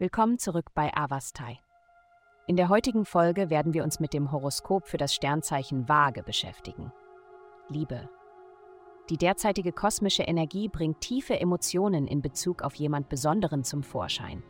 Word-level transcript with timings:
Willkommen 0.00 0.38
zurück 0.38 0.70
bei 0.74 0.90
Avastai. 0.96 1.58
In 2.46 2.56
der 2.56 2.70
heutigen 2.70 3.04
Folge 3.04 3.50
werden 3.50 3.74
wir 3.74 3.84
uns 3.84 4.00
mit 4.00 4.14
dem 4.14 4.32
Horoskop 4.32 4.86
für 4.86 4.96
das 4.96 5.14
Sternzeichen 5.14 5.90
Waage 5.90 6.22
beschäftigen. 6.22 6.90
Liebe. 7.68 8.08
Die 9.10 9.18
derzeitige 9.18 9.72
kosmische 9.72 10.22
Energie 10.22 10.70
bringt 10.70 11.02
tiefe 11.02 11.38
Emotionen 11.38 12.06
in 12.06 12.22
Bezug 12.22 12.62
auf 12.62 12.76
jemand 12.76 13.10
Besonderen 13.10 13.62
zum 13.62 13.82
Vorschein. 13.82 14.42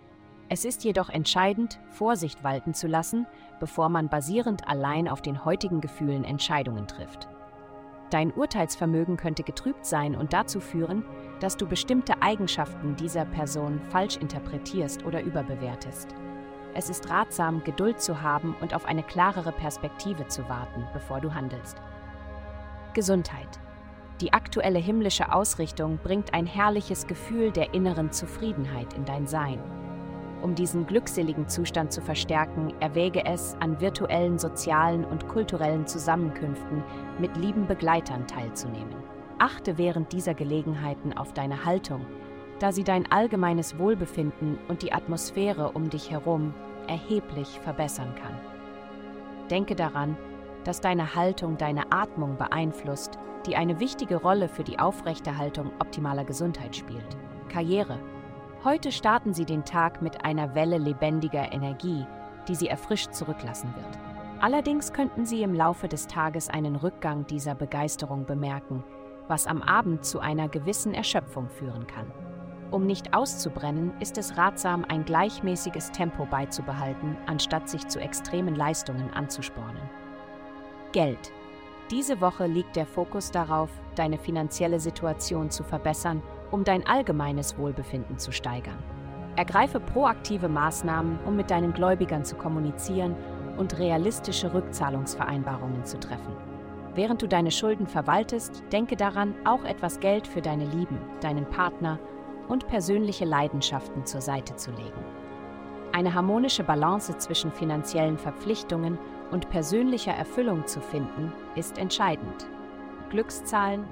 Es 0.48 0.64
ist 0.64 0.84
jedoch 0.84 1.08
entscheidend, 1.08 1.80
Vorsicht 1.88 2.44
walten 2.44 2.72
zu 2.72 2.86
lassen, 2.86 3.26
bevor 3.58 3.88
man 3.88 4.08
basierend 4.08 4.68
allein 4.68 5.08
auf 5.08 5.20
den 5.20 5.44
heutigen 5.44 5.80
Gefühlen 5.80 6.22
Entscheidungen 6.22 6.86
trifft. 6.86 7.28
Dein 8.10 8.32
Urteilsvermögen 8.32 9.16
könnte 9.16 9.44
getrübt 9.44 9.86
sein 9.86 10.16
und 10.16 10.32
dazu 10.32 10.60
führen, 10.60 11.04
dass 11.38 11.56
du 11.56 11.66
bestimmte 11.66 12.20
Eigenschaften 12.20 12.96
dieser 12.96 13.24
Person 13.24 13.80
falsch 13.90 14.16
interpretierst 14.16 15.04
oder 15.04 15.22
überbewertest. 15.22 16.08
Es 16.74 16.90
ist 16.90 17.08
ratsam, 17.08 17.62
Geduld 17.64 18.00
zu 18.00 18.20
haben 18.20 18.54
und 18.60 18.74
auf 18.74 18.84
eine 18.84 19.02
klarere 19.02 19.52
Perspektive 19.52 20.26
zu 20.28 20.48
warten, 20.48 20.86
bevor 20.92 21.20
du 21.20 21.34
handelst. 21.34 21.76
Gesundheit. 22.94 23.60
Die 24.20 24.32
aktuelle 24.32 24.78
himmlische 24.78 25.32
Ausrichtung 25.32 25.98
bringt 26.02 26.34
ein 26.34 26.46
herrliches 26.46 27.06
Gefühl 27.06 27.52
der 27.52 27.74
inneren 27.74 28.12
Zufriedenheit 28.12 28.92
in 28.92 29.04
dein 29.04 29.26
Sein. 29.26 29.58
Um 30.42 30.54
diesen 30.54 30.86
glückseligen 30.86 31.48
Zustand 31.48 31.92
zu 31.92 32.00
verstärken, 32.00 32.72
erwäge 32.80 33.24
es, 33.26 33.56
an 33.60 33.80
virtuellen 33.80 34.38
sozialen 34.38 35.04
und 35.04 35.28
kulturellen 35.28 35.86
Zusammenkünften 35.86 36.82
mit 37.18 37.36
lieben 37.36 37.66
Begleitern 37.66 38.26
teilzunehmen. 38.26 38.94
Achte 39.38 39.76
während 39.76 40.12
dieser 40.12 40.34
Gelegenheiten 40.34 41.16
auf 41.16 41.34
deine 41.34 41.64
Haltung, 41.64 42.06
da 42.58 42.72
sie 42.72 42.84
dein 42.84 43.10
allgemeines 43.10 43.78
Wohlbefinden 43.78 44.58
und 44.68 44.82
die 44.82 44.92
Atmosphäre 44.92 45.72
um 45.72 45.90
dich 45.90 46.10
herum 46.10 46.54
erheblich 46.88 47.60
verbessern 47.60 48.14
kann. 48.14 48.38
Denke 49.50 49.74
daran, 49.74 50.16
dass 50.64 50.80
deine 50.80 51.14
Haltung 51.14 51.56
deine 51.56 51.90
Atmung 51.92 52.36
beeinflusst, 52.36 53.18
die 53.46 53.56
eine 53.56 53.80
wichtige 53.80 54.16
Rolle 54.16 54.48
für 54.48 54.64
die 54.64 54.78
Aufrechterhaltung 54.78 55.70
optimaler 55.78 56.24
Gesundheit 56.24 56.76
spielt. 56.76 57.16
Karriere 57.48 57.98
Heute 58.62 58.92
starten 58.92 59.32
Sie 59.32 59.46
den 59.46 59.64
Tag 59.64 60.02
mit 60.02 60.22
einer 60.22 60.54
Welle 60.54 60.76
lebendiger 60.76 61.50
Energie, 61.50 62.04
die 62.46 62.54
Sie 62.54 62.68
erfrischt 62.68 63.14
zurücklassen 63.14 63.74
wird. 63.74 63.98
Allerdings 64.38 64.92
könnten 64.92 65.24
Sie 65.24 65.42
im 65.42 65.54
Laufe 65.54 65.88
des 65.88 66.06
Tages 66.06 66.50
einen 66.50 66.76
Rückgang 66.76 67.26
dieser 67.26 67.54
Begeisterung 67.54 68.26
bemerken, 68.26 68.84
was 69.28 69.46
am 69.46 69.62
Abend 69.62 70.04
zu 70.04 70.20
einer 70.20 70.46
gewissen 70.50 70.92
Erschöpfung 70.92 71.48
führen 71.48 71.86
kann. 71.86 72.12
Um 72.70 72.84
nicht 72.84 73.14
auszubrennen, 73.14 73.98
ist 73.98 74.18
es 74.18 74.36
ratsam, 74.36 74.84
ein 74.86 75.06
gleichmäßiges 75.06 75.92
Tempo 75.92 76.26
beizubehalten, 76.26 77.16
anstatt 77.24 77.66
sich 77.66 77.88
zu 77.88 77.98
extremen 77.98 78.54
Leistungen 78.54 79.10
anzuspornen. 79.14 79.88
Geld. 80.92 81.32
Diese 81.90 82.20
Woche 82.20 82.46
liegt 82.46 82.76
der 82.76 82.86
Fokus 82.86 83.30
darauf, 83.30 83.70
deine 83.96 84.18
finanzielle 84.18 84.78
Situation 84.78 85.50
zu 85.50 85.64
verbessern 85.64 86.22
um 86.50 86.64
dein 86.64 86.86
allgemeines 86.86 87.56
Wohlbefinden 87.58 88.18
zu 88.18 88.32
steigern. 88.32 88.78
Ergreife 89.36 89.80
proaktive 89.80 90.48
Maßnahmen, 90.48 91.18
um 91.24 91.36
mit 91.36 91.50
deinen 91.50 91.72
Gläubigern 91.72 92.24
zu 92.24 92.36
kommunizieren 92.36 93.14
und 93.56 93.78
realistische 93.78 94.52
Rückzahlungsvereinbarungen 94.52 95.84
zu 95.84 95.98
treffen. 95.98 96.34
Während 96.94 97.22
du 97.22 97.28
deine 97.28 97.52
Schulden 97.52 97.86
verwaltest, 97.86 98.62
denke 98.72 98.96
daran, 98.96 99.34
auch 99.44 99.64
etwas 99.64 100.00
Geld 100.00 100.26
für 100.26 100.42
deine 100.42 100.64
Lieben, 100.64 100.98
deinen 101.20 101.46
Partner 101.46 101.98
und 102.48 102.66
persönliche 102.66 103.24
Leidenschaften 103.24 104.04
zur 104.04 104.20
Seite 104.20 104.56
zu 104.56 104.72
legen. 104.72 105.04
Eine 105.92 106.14
harmonische 106.14 106.64
Balance 106.64 107.16
zwischen 107.18 107.52
finanziellen 107.52 108.18
Verpflichtungen 108.18 108.98
und 109.30 109.50
persönlicher 109.50 110.12
Erfüllung 110.12 110.66
zu 110.66 110.80
finden, 110.80 111.32
ist 111.54 111.78
entscheidend. 111.78 112.46
Glückszahlen 113.10 113.84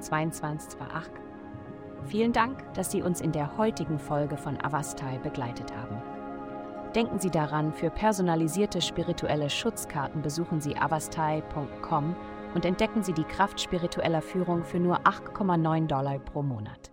2228 0.00 1.20
Vielen 2.06 2.32
Dank, 2.32 2.72
dass 2.74 2.90
Sie 2.90 3.02
uns 3.02 3.20
in 3.20 3.32
der 3.32 3.56
heutigen 3.58 3.98
Folge 3.98 4.36
von 4.36 4.60
Avastai 4.60 5.18
begleitet 5.18 5.76
haben. 5.76 6.02
Denken 6.94 7.20
Sie 7.20 7.30
daran, 7.30 7.72
für 7.72 7.90
personalisierte 7.90 8.80
spirituelle 8.80 9.48
Schutzkarten 9.48 10.22
besuchen 10.22 10.60
Sie 10.60 10.76
avastai.com 10.76 12.16
und 12.54 12.64
entdecken 12.64 13.02
Sie 13.04 13.12
die 13.12 13.24
Kraft 13.24 13.60
spiritueller 13.60 14.22
Führung 14.22 14.64
für 14.64 14.80
nur 14.80 15.00
8,9 15.00 15.86
Dollar 15.86 16.18
pro 16.18 16.42
Monat. 16.42 16.90